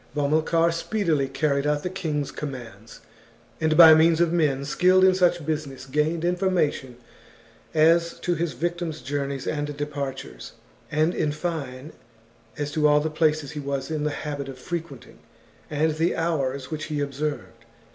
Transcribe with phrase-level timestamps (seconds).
[0.15, 3.01] Bomilcar speedily carried out the king's commands,
[3.59, 6.97] and, by means of men skilled in such business, gained information
[7.75, 10.53] as to his victim's journeys and departures,
[10.91, 11.93] and, in fine,
[12.57, 15.19] as to all the places he was in the habit of frequenting,
[15.69, 17.63] and the hours which he observed.